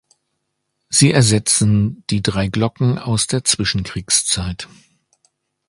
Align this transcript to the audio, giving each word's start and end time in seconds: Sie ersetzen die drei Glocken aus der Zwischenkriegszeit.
Sie 0.89 1.11
ersetzen 1.11 2.03
die 2.09 2.23
drei 2.23 2.47
Glocken 2.47 2.97
aus 2.97 3.27
der 3.27 3.43
Zwischenkriegszeit. 3.43 4.67